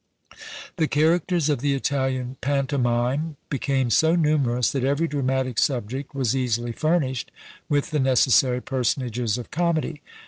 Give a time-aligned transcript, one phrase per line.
[0.77, 6.71] The characters of the Italian pantomime became so numerous, that every dramatic subject was easily
[6.71, 7.29] furnished
[7.69, 10.01] with the necessary personages of comedy.